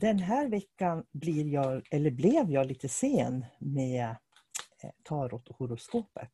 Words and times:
Den 0.00 0.18
här 0.18 0.48
veckan 0.48 1.04
blir 1.12 1.48
jag, 1.48 1.82
eller 1.90 2.10
blev 2.10 2.50
jag 2.50 2.66
lite 2.66 2.88
sen 2.88 3.44
med 3.58 4.16
eh, 4.82 4.90
tarot 5.02 5.48
och 5.48 5.56
horoskopet. 5.56 6.32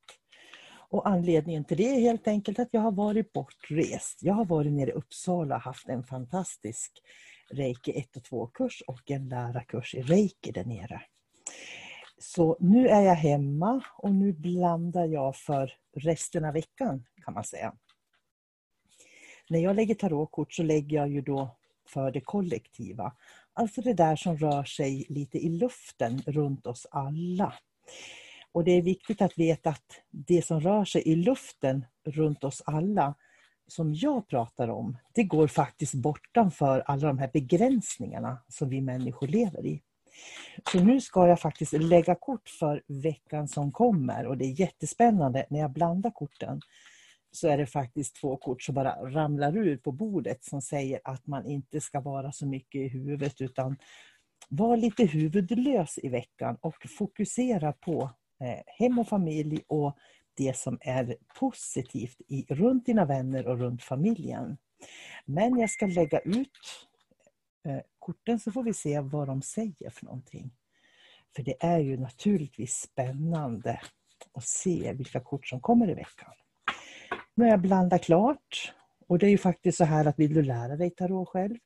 Och 0.90 1.08
anledningen 1.08 1.64
till 1.64 1.76
det 1.76 1.88
är 1.88 2.00
helt 2.00 2.28
enkelt 2.28 2.58
att 2.58 2.68
jag 2.70 2.80
har 2.80 2.92
varit 2.92 3.32
bortrest. 3.32 4.18
Jag 4.22 4.34
har 4.34 4.44
varit 4.44 4.72
nere 4.72 4.90
i 4.90 4.92
Uppsala 4.92 5.56
och 5.56 5.62
haft 5.62 5.88
en 5.88 6.04
fantastisk 6.04 6.92
reiki 7.50 7.92
1 7.92 8.16
och 8.16 8.22
2-kurs 8.22 8.82
och 8.86 9.10
en 9.10 9.28
lärarkurs 9.28 9.94
i 9.94 10.02
reiki 10.02 10.52
där 10.52 10.64
nere. 10.64 11.02
Så 12.18 12.56
nu 12.60 12.88
är 12.88 13.00
jag 13.00 13.14
hemma 13.14 13.84
och 13.98 14.12
nu 14.12 14.32
blandar 14.32 15.04
jag 15.04 15.36
för 15.36 15.72
resten 15.96 16.44
av 16.44 16.52
veckan 16.52 17.04
kan 17.24 17.34
man 17.34 17.44
säga. 17.44 17.74
När 19.50 19.58
jag 19.58 19.76
lägger 19.76 19.94
tarotkort 19.94 20.52
så 20.52 20.62
lägger 20.62 20.96
jag 20.96 21.08
ju 21.08 21.20
då 21.20 21.56
för 21.88 22.10
det 22.10 22.20
kollektiva. 22.20 23.12
Alltså 23.58 23.80
det 23.80 23.94
där 23.94 24.16
som 24.16 24.36
rör 24.36 24.64
sig 24.64 25.06
lite 25.08 25.38
i 25.38 25.48
luften 25.48 26.22
runt 26.26 26.66
oss 26.66 26.86
alla. 26.90 27.54
Och 28.52 28.64
det 28.64 28.70
är 28.70 28.82
viktigt 28.82 29.22
att 29.22 29.38
veta 29.38 29.70
att 29.70 30.00
det 30.10 30.42
som 30.42 30.60
rör 30.60 30.84
sig 30.84 31.02
i 31.02 31.16
luften 31.16 31.84
runt 32.04 32.44
oss 32.44 32.62
alla, 32.66 33.14
som 33.66 33.94
jag 33.94 34.28
pratar 34.28 34.68
om, 34.68 34.96
det 35.14 35.24
går 35.24 35.46
faktiskt 35.46 35.94
bortanför 35.94 36.82
alla 36.86 37.06
de 37.06 37.18
här 37.18 37.30
begränsningarna 37.32 38.38
som 38.48 38.68
vi 38.68 38.80
människor 38.80 39.26
lever 39.26 39.66
i. 39.66 39.82
Så 40.72 40.80
nu 40.84 41.00
ska 41.00 41.26
jag 41.26 41.40
faktiskt 41.40 41.72
lägga 41.72 42.14
kort 42.14 42.48
för 42.48 42.82
veckan 42.86 43.48
som 43.48 43.72
kommer 43.72 44.26
och 44.26 44.38
det 44.38 44.44
är 44.44 44.60
jättespännande 44.60 45.46
när 45.50 45.60
jag 45.60 45.72
blandar 45.72 46.10
korten 46.10 46.60
så 47.30 47.48
är 47.48 47.58
det 47.58 47.66
faktiskt 47.66 48.16
två 48.16 48.36
kort 48.36 48.62
som 48.62 48.74
bara 48.74 48.94
ramlar 48.94 49.56
ur 49.56 49.76
på 49.76 49.92
bordet 49.92 50.44
som 50.44 50.62
säger 50.62 51.00
att 51.04 51.26
man 51.26 51.46
inte 51.46 51.80
ska 51.80 52.00
vara 52.00 52.32
så 52.32 52.46
mycket 52.46 52.80
i 52.80 52.88
huvudet 52.88 53.40
utan 53.40 53.76
var 54.48 54.76
lite 54.76 55.04
huvudlös 55.04 55.98
i 56.02 56.08
veckan 56.08 56.56
och 56.60 56.76
fokusera 56.98 57.72
på 57.72 58.10
eh, 58.40 58.62
hem 58.66 58.98
och 58.98 59.08
familj 59.08 59.62
och 59.66 59.96
det 60.36 60.56
som 60.56 60.78
är 60.80 61.16
positivt 61.38 62.20
i, 62.28 62.46
runt 62.48 62.86
dina 62.86 63.04
vänner 63.04 63.46
och 63.46 63.58
runt 63.58 63.82
familjen. 63.82 64.56
Men 65.24 65.58
jag 65.58 65.70
ska 65.70 65.86
lägga 65.86 66.18
ut 66.18 66.58
eh, 67.68 67.80
korten 67.98 68.40
så 68.40 68.52
får 68.52 68.62
vi 68.62 68.74
se 68.74 69.00
vad 69.00 69.26
de 69.26 69.42
säger 69.42 69.90
för 69.90 70.04
någonting. 70.04 70.50
För 71.36 71.42
det 71.42 71.54
är 71.60 71.78
ju 71.78 71.96
naturligtvis 71.96 72.74
spännande 72.74 73.80
att 74.32 74.44
se 74.44 74.92
vilka 74.92 75.20
kort 75.20 75.46
som 75.46 75.60
kommer 75.60 75.90
i 75.90 75.94
veckan. 75.94 76.34
Nu 77.38 77.44
har 77.44 77.50
jag 77.50 77.60
blandat 77.60 78.02
klart. 78.02 78.74
Och 79.06 79.18
det 79.18 79.26
är 79.26 79.30
ju 79.30 79.38
faktiskt 79.38 79.78
så 79.78 79.84
här 79.84 80.04
att 80.04 80.18
vill 80.18 80.34
du 80.34 80.42
lära 80.42 80.76
dig 80.76 80.90
tarot 80.90 81.28
själv 81.28 81.56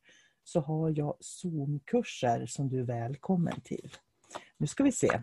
så 0.45 0.61
har 0.61 0.93
jag 0.97 1.17
Zoom-kurser 1.21 2.47
som 2.47 2.69
du 2.69 2.81
är 2.81 2.85
välkommen 2.85 3.61
till. 3.61 3.97
Nu 4.57 4.67
ska 4.67 4.85
vi 4.85 4.93
se. 4.93 5.21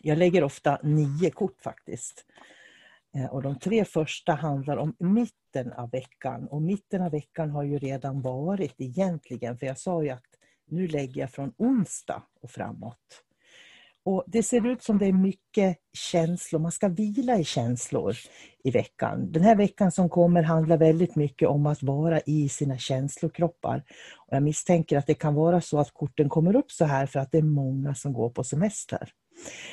Jag 0.00 0.18
lägger 0.18 0.44
ofta 0.44 0.80
nio 0.82 1.30
kort 1.30 1.60
faktiskt. 1.60 2.24
Eh, 3.16 3.26
och 3.26 3.42
de 3.42 3.58
tre 3.58 3.84
första 3.84 4.34
handlar 4.34 4.76
om 4.76 4.96
mitten 4.98 5.72
av 5.72 5.90
veckan. 5.90 6.48
Och 6.48 6.62
mitten 6.62 7.02
av 7.02 7.10
veckan 7.10 7.50
har 7.50 7.62
ju 7.62 7.78
redan 7.78 8.22
varit 8.22 8.74
egentligen, 8.78 9.58
för 9.58 9.66
jag 9.66 9.78
sa 9.78 10.02
ju 10.02 10.10
att 10.10 10.38
nu 10.64 10.88
lägger 10.88 11.20
jag 11.20 11.30
från 11.30 11.52
onsdag 11.56 12.22
och 12.40 12.50
framåt. 12.50 13.24
Och 14.04 14.24
det 14.26 14.42
ser 14.42 14.66
ut 14.66 14.82
som 14.82 14.98
det 14.98 15.06
är 15.06 15.12
mycket 15.12 15.76
känslor, 15.92 16.60
man 16.60 16.72
ska 16.72 16.88
vila 16.88 17.38
i 17.38 17.44
känslor 17.44 18.16
i 18.64 18.70
veckan. 18.70 19.32
Den 19.32 19.42
här 19.42 19.56
veckan 19.56 19.92
som 19.92 20.08
kommer 20.08 20.42
handlar 20.42 20.76
väldigt 20.76 21.16
mycket 21.16 21.48
om 21.48 21.66
att 21.66 21.82
vara 21.82 22.20
i 22.20 22.48
sina 22.48 22.78
känslokroppar. 22.78 23.84
Och 24.26 24.36
jag 24.36 24.42
misstänker 24.42 24.98
att 24.98 25.06
det 25.06 25.14
kan 25.14 25.34
vara 25.34 25.60
så 25.60 25.78
att 25.78 25.90
korten 25.92 26.28
kommer 26.28 26.56
upp 26.56 26.70
så 26.70 26.84
här 26.84 27.06
för 27.06 27.20
att 27.20 27.32
det 27.32 27.38
är 27.38 27.42
många 27.42 27.94
som 27.94 28.12
går 28.12 28.30
på 28.30 28.44
semester. 28.44 29.08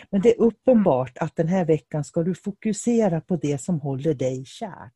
Men 0.10 0.22
det 0.22 0.30
är 0.30 0.42
uppenbart 0.42 1.18
att 1.18 1.36
den 1.36 1.48
här 1.48 1.66
veckan 1.66 2.04
ska 2.04 2.24
du 2.24 2.36
fokusera 2.36 3.22
på 3.22 3.36
det 3.36 3.62
som 3.62 3.80
håller 3.80 4.14
dig 4.14 4.46
kär 4.46 4.90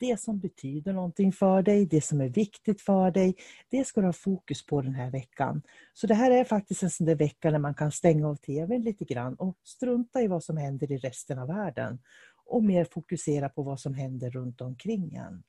det 0.00 0.20
som 0.20 0.38
betyder 0.38 0.92
någonting 0.92 1.32
för 1.32 1.62
dig, 1.62 1.86
det 1.86 2.00
som 2.00 2.20
är 2.20 2.28
viktigt 2.28 2.80
för 2.80 3.10
dig, 3.10 3.34
det 3.68 3.84
ska 3.84 4.00
du 4.00 4.06
ha 4.06 4.12
fokus 4.12 4.66
på 4.66 4.82
den 4.82 4.94
här 4.94 5.10
veckan. 5.10 5.62
Så 5.94 6.06
det 6.06 6.14
här 6.14 6.30
är 6.30 6.44
faktiskt 6.44 6.82
en 6.82 6.90
sån 6.90 7.06
där 7.06 7.14
vecka 7.14 7.50
när 7.50 7.58
man 7.58 7.74
kan 7.74 7.92
stänga 7.92 8.28
av 8.28 8.36
TVn 8.36 8.82
lite 8.82 9.04
grann 9.04 9.34
och 9.34 9.56
strunta 9.64 10.22
i 10.22 10.26
vad 10.26 10.44
som 10.44 10.56
händer 10.56 10.92
i 10.92 10.98
resten 10.98 11.38
av 11.38 11.48
världen 11.48 11.98
och 12.46 12.64
mer 12.64 12.84
fokusera 12.84 13.48
på 13.48 13.62
vad 13.62 13.80
som 13.80 13.94
händer 13.94 14.30
runt 14.30 14.60
omkring 14.60 15.14
en. 15.14 15.42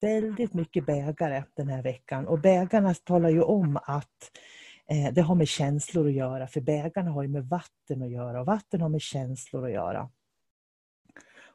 Väldigt 0.00 0.54
mycket 0.54 0.86
bägare 0.86 1.44
den 1.54 1.68
här 1.68 1.82
veckan 1.82 2.26
och 2.26 2.40
bägarna 2.40 2.94
talar 2.94 3.30
ju 3.30 3.42
om 3.42 3.76
att 3.76 4.30
eh, 4.90 5.14
det 5.14 5.22
har 5.22 5.34
med 5.34 5.48
känslor 5.48 6.06
att 6.08 6.14
göra, 6.14 6.46
för 6.46 6.60
bägarna 6.60 7.10
har 7.10 7.22
ju 7.22 7.28
med 7.28 7.48
vatten 7.48 8.02
att 8.02 8.10
göra 8.10 8.40
och 8.40 8.46
vatten 8.46 8.80
har 8.80 8.88
med 8.88 9.00
känslor 9.00 9.66
att 9.66 9.72
göra. 9.72 10.10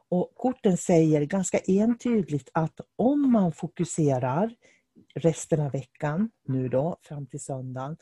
Och 0.09 0.31
korten 0.35 0.77
säger 0.77 1.21
ganska 1.21 1.59
entydigt 1.67 2.49
att 2.53 2.81
om 2.95 3.31
man 3.31 3.51
fokuserar 3.51 4.55
resten 5.15 5.61
av 5.61 5.71
veckan, 5.71 6.29
nu 6.45 6.69
då 6.69 6.97
fram 7.01 7.27
till 7.27 7.39
söndagen, 7.39 7.97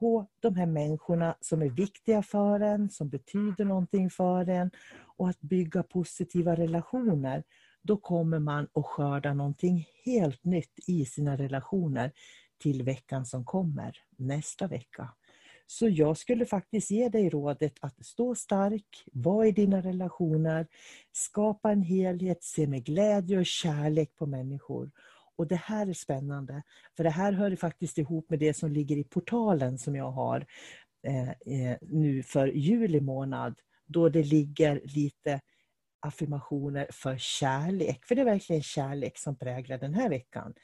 på 0.00 0.26
de 0.40 0.56
här 0.56 0.66
människorna 0.66 1.36
som 1.40 1.62
är 1.62 1.68
viktiga 1.68 2.22
för 2.22 2.60
en, 2.60 2.90
som 2.90 3.08
betyder 3.08 3.64
någonting 3.64 4.10
för 4.10 4.48
en 4.48 4.70
och 5.16 5.28
att 5.28 5.40
bygga 5.40 5.82
positiva 5.82 6.54
relationer, 6.54 7.44
då 7.82 7.96
kommer 7.96 8.38
man 8.38 8.68
att 8.74 8.86
skörda 8.86 9.34
någonting 9.34 9.86
helt 10.04 10.44
nytt 10.44 10.74
i 10.86 11.04
sina 11.04 11.36
relationer 11.36 12.12
till 12.58 12.82
veckan 12.82 13.26
som 13.26 13.44
kommer, 13.44 13.98
nästa 14.16 14.66
vecka. 14.66 15.08
Så 15.66 15.88
jag 15.88 16.16
skulle 16.16 16.46
faktiskt 16.46 16.90
ge 16.90 17.08
dig 17.08 17.28
rådet 17.28 17.72
att 17.80 18.06
stå 18.06 18.34
stark, 18.34 19.04
vara 19.12 19.46
i 19.46 19.52
dina 19.52 19.80
relationer, 19.80 20.66
skapa 21.12 21.72
en 21.72 21.82
helhet, 21.82 22.42
se 22.42 22.66
med 22.66 22.84
glädje 22.84 23.38
och 23.38 23.46
kärlek 23.46 24.16
på 24.16 24.26
människor. 24.26 24.90
Och 25.36 25.46
det 25.46 25.56
här 25.56 25.86
är 25.86 25.92
spännande, 25.92 26.62
för 26.96 27.04
det 27.04 27.10
här 27.10 27.32
hör 27.32 27.56
faktiskt 27.56 27.98
ihop 27.98 28.30
med 28.30 28.38
det 28.38 28.54
som 28.54 28.72
ligger 28.72 28.96
i 28.96 29.04
portalen 29.04 29.78
som 29.78 29.96
jag 29.96 30.10
har 30.10 30.46
eh, 31.06 31.28
eh 31.28 31.76
nu 31.80 32.22
för 32.22 32.46
juli 32.46 33.00
månad, 33.00 33.54
då 33.86 34.08
det 34.08 34.22
ligger 34.22 34.80
lite 34.84 35.40
affirmationer 36.00 36.86
för 36.92 37.18
kärlek. 37.18 38.04
För 38.06 38.14
det 38.14 38.20
är 38.20 38.24
verkligen 38.24 38.62
kärlek 38.62 39.18
som 39.18 39.36
präglar 39.36 39.78
den 39.78 39.94
här 39.94 40.08
veckan. 40.08 40.54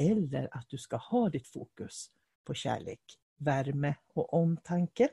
Eller 0.00 0.48
att 0.50 0.68
du 0.68 0.78
ska 0.78 0.96
ha 0.96 1.28
ditt 1.28 1.48
fokus 1.48 2.10
på 2.46 2.54
kärlek 2.54 3.00
värme 3.36 3.94
och 4.14 4.34
omtanke. 4.34 5.08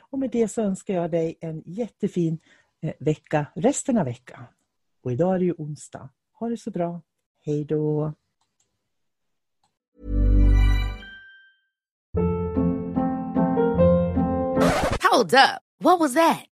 Och 0.00 0.18
med 0.18 0.30
det 0.30 0.48
så 0.48 0.62
önskar 0.62 0.94
jag 0.94 1.10
dig 1.10 1.38
en 1.40 1.62
jättefin 1.66 2.38
eh, 2.80 2.94
vecka 2.98 3.46
resten 3.54 3.98
av 3.98 4.04
veckan. 4.04 4.44
Och 5.02 5.12
idag 5.12 5.34
är 5.34 5.38
det 5.38 5.44
ju 5.44 5.54
onsdag. 5.58 6.08
Ha 6.32 6.48
det 6.48 6.56
så 6.56 6.70
bra. 6.70 7.02
Hej 7.44 7.64
då! 7.64 8.12
Hold 15.10 15.34
up. 15.34 15.62
What 15.80 16.00
was 16.00 16.14
that? 16.14 16.57